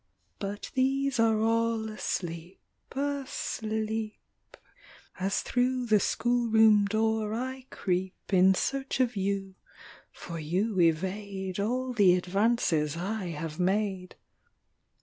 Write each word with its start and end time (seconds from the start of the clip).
But 0.39 0.71
these 0.73 1.19
are 1.19 1.37
all 1.41 1.87
asleep,— 1.87 2.59
asleep, 3.23 4.57
As 5.19 5.41
through 5.43 5.85
the 5.85 5.99
schoolroom 5.99 6.85
door 6.87 7.35
I 7.35 7.67
creep 7.69 8.15
In 8.33 8.55
search 8.55 8.99
of 8.99 9.15
you— 9.15 9.53
for 10.11 10.39
you 10.39 10.79
evade 10.79 11.59
All 11.59 11.93
the 11.93 12.15
advances 12.15 12.97
I 12.97 13.27
have 13.27 13.59
made. 13.59 14.15